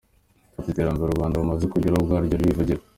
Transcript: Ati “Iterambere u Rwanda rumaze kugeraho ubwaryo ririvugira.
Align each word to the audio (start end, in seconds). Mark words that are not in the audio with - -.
Ati 0.59 0.69
“Iterambere 0.71 1.09
u 1.11 1.15
Rwanda 1.17 1.39
rumaze 1.41 1.65
kugeraho 1.73 2.01
ubwaryo 2.01 2.35
ririvugira. 2.39 2.81